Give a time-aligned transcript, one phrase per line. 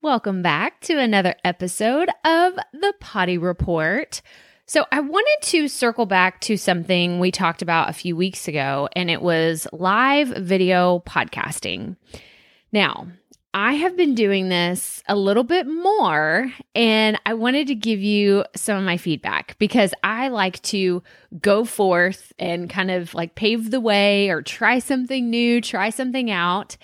[0.00, 4.22] Welcome back to another episode of the Potty Report.
[4.64, 8.88] So, I wanted to circle back to something we talked about a few weeks ago,
[8.94, 11.96] and it was live video podcasting.
[12.70, 13.08] Now,
[13.52, 18.44] I have been doing this a little bit more, and I wanted to give you
[18.54, 21.02] some of my feedback because I like to
[21.40, 26.30] go forth and kind of like pave the way or try something new, try something
[26.30, 26.76] out.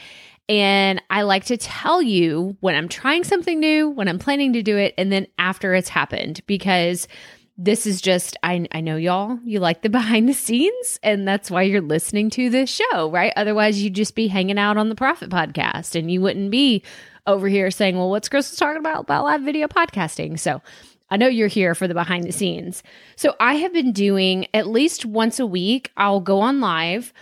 [0.48, 4.62] And I like to tell you when I'm trying something new, when I'm planning to
[4.62, 7.08] do it, and then after it's happened, because
[7.56, 11.50] this is just, I, I know y'all, you like the behind the scenes, and that's
[11.50, 13.32] why you're listening to this show, right?
[13.36, 16.82] Otherwise, you'd just be hanging out on the Profit Podcast and you wouldn't be
[17.26, 20.38] over here saying, well, what's Crystal talking about about live video podcasting?
[20.38, 20.60] So,
[21.10, 22.82] I know you're here for the behind the scenes.
[23.16, 27.14] So, I have been doing at least once a week, I'll go on live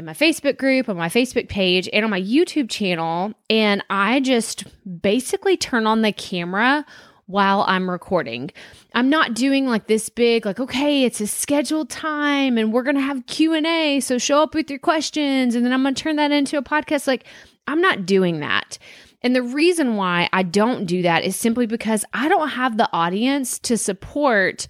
[0.00, 3.32] in my Facebook group, on my Facebook page, and on my YouTube channel.
[3.48, 4.64] And I just
[5.00, 6.84] basically turn on the camera
[7.26, 8.50] while I'm recording.
[8.92, 12.96] I'm not doing like this big like okay, it's a scheduled time and we're going
[12.96, 16.16] to have Q&A, so show up with your questions and then I'm going to turn
[16.16, 17.24] that into a podcast like
[17.68, 18.78] I'm not doing that.
[19.22, 22.88] And the reason why I don't do that is simply because I don't have the
[22.92, 24.66] audience to support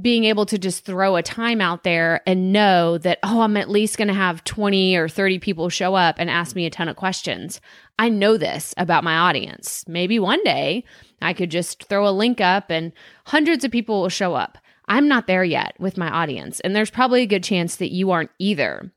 [0.00, 3.70] being able to just throw a time out there and know that, oh, I'm at
[3.70, 6.88] least going to have 20 or 30 people show up and ask me a ton
[6.88, 7.60] of questions.
[7.98, 9.84] I know this about my audience.
[9.86, 10.84] Maybe one day
[11.20, 12.92] I could just throw a link up and
[13.26, 14.58] hundreds of people will show up.
[14.90, 18.10] I'm not there yet with my audience, and there's probably a good chance that you
[18.10, 18.92] aren't either.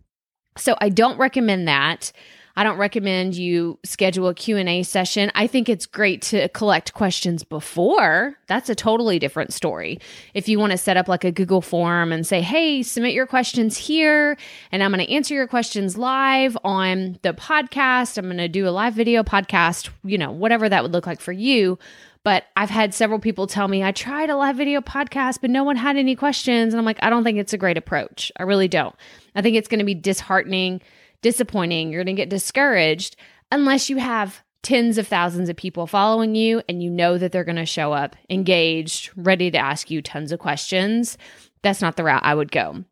[0.58, 2.12] So I don't recommend that.
[2.56, 5.32] I don't recommend you schedule a Q&A session.
[5.34, 8.38] I think it's great to collect questions before.
[8.48, 10.00] That's a totally different story.
[10.36, 13.26] If you want to set up like a Google form and say, "Hey, submit your
[13.26, 14.38] questions here
[14.72, 18.20] and I'm going to answer your questions live on the podcast.
[18.20, 21.22] I'm going to do a live video podcast, you know, whatever that would look like
[21.22, 21.80] for you."
[22.24, 25.64] But I've had several people tell me, I tried a live video podcast, but no
[25.66, 26.74] one had any questions.
[26.74, 28.32] And I'm like, I don't think it's a great approach.
[28.38, 28.96] I really don't.
[29.36, 30.82] I think it's going to be disheartening
[31.24, 31.92] disappointing.
[31.92, 33.16] You're going to get discouraged
[33.52, 37.44] unless you have tens of thousands of people following you and you know that they're
[37.44, 41.18] going to show up engaged, ready to ask you tons of questions.
[41.64, 42.84] That's not the route I would go.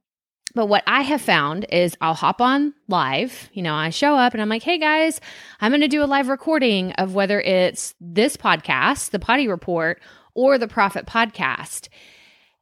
[0.53, 3.49] But what I have found is I'll hop on live.
[3.53, 5.21] You know, I show up and I'm like, hey guys,
[5.61, 10.01] I'm going to do a live recording of whether it's this podcast, the Potty Report,
[10.33, 11.87] or the Profit Podcast.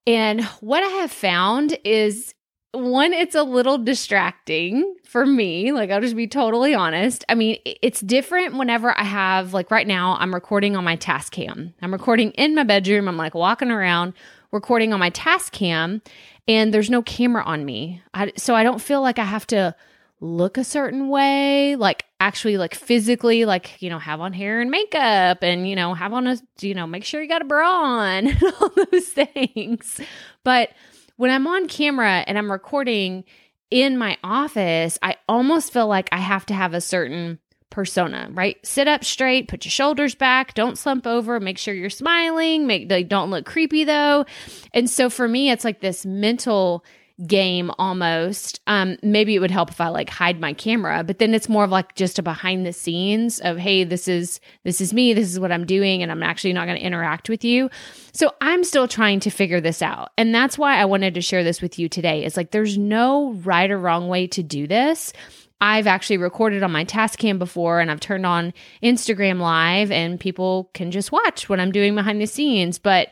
[0.06, 2.34] And what I have found is
[2.72, 5.72] one, it's a little distracting for me.
[5.72, 7.26] Like, I'll just be totally honest.
[7.28, 11.74] I mean, it's different whenever I have, like, right now, I'm recording on my Tascam.
[11.82, 13.08] I'm recording in my bedroom.
[13.08, 14.14] I'm like walking around,
[14.52, 16.02] recording on my Tascam,
[16.48, 18.02] and there's no camera on me.
[18.14, 19.76] I, so I don't feel like I have to
[20.22, 24.70] look a certain way, like actually, like physically, like, you know, have on hair and
[24.70, 27.68] makeup and, you know, have on a, you know, make sure you got a bra
[27.68, 30.02] on and all those things.
[30.44, 30.72] But,
[31.20, 33.26] when I'm on camera and I'm recording
[33.70, 38.56] in my office, I almost feel like I have to have a certain persona, right?
[38.66, 42.88] Sit up straight, put your shoulders back, don't slump over, make sure you're smiling, make
[42.88, 44.26] they don't look creepy though.
[44.74, 46.86] And so for me it's like this mental
[47.26, 48.62] game almost.
[48.68, 51.66] Um, maybe it would help if I like hide my camera, but then it's more
[51.66, 55.30] of like just a behind the scenes of hey, this is this is me, this
[55.32, 57.70] is what I'm doing, and I'm actually not going to interact with you.
[58.14, 60.12] So I'm still trying to figure this out.
[60.18, 62.24] And that's why I wanted to share this with you today.
[62.24, 65.14] It's like there's no right or wrong way to do this.
[65.62, 70.70] I've actually recorded on my Tascam before and I've turned on Instagram live and people
[70.74, 72.80] can just watch what I'm doing behind the scenes.
[72.80, 73.10] But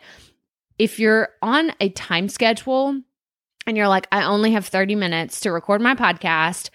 [0.79, 3.01] if you're on a time schedule
[3.67, 6.69] and you're like, I only have 30 minutes to record my podcast.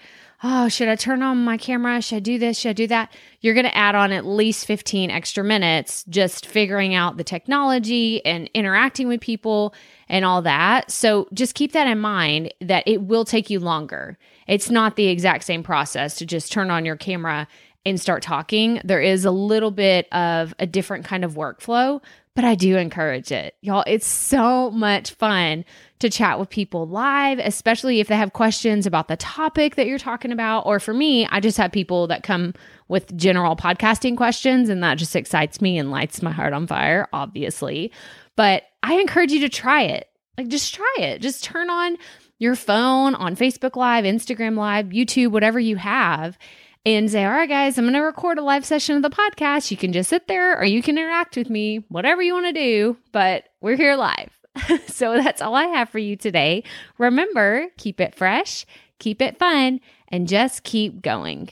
[0.45, 2.03] Oh, should I turn on my camera?
[2.03, 2.59] Should I do this?
[2.59, 3.13] Should I do that?
[3.41, 8.25] You're going to add on at least 15 extra minutes just figuring out the technology
[8.27, 9.73] and interacting with people
[10.09, 10.91] and all that.
[10.91, 14.19] So just keep that in mind that it will take you longer.
[14.49, 17.47] It's not the exact same process to just turn on your camera
[17.85, 18.81] and start talking.
[18.85, 22.03] There is a little bit of a different kind of workflow,
[22.35, 23.55] but I do encourage it.
[23.61, 25.65] Y'all, it's so much fun
[25.99, 29.99] to chat with people live, especially if they have questions about the topic that you're
[29.99, 30.67] talking about.
[30.67, 32.55] Or for me, I just have people that come
[32.89, 37.09] with general podcasting questions, and that just excites me and lights my heart on fire,
[37.13, 37.93] obviously.
[38.37, 40.09] But I encourage you to try it.
[40.39, 41.21] Like, just try it.
[41.21, 41.99] Just turn on
[42.39, 46.39] your phone on Facebook Live, Instagram Live, YouTube, whatever you have,
[46.85, 49.71] and say, all right, guys, I'm going to record a live session of the podcast.
[49.71, 52.53] You can just sit there or you can interact with me, whatever you want to
[52.53, 54.31] do, but we're here live.
[54.89, 56.65] so that's all I have for you today.
[56.99, 58.67] Remember, keep it fresh,
[58.99, 61.51] keep it fun, and just keep going.